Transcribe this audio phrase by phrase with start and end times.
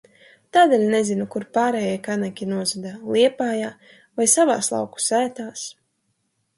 [0.55, 3.71] Tādēļ nezinu kur pārējie kanaki nozuda, Liepājā,
[4.19, 5.73] vai savās lauku sētās?